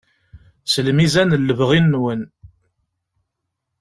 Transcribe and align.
S 0.71 0.73
lmizan 0.85 1.31
n 1.39 1.43
lebɣi-nwen. 1.47 2.21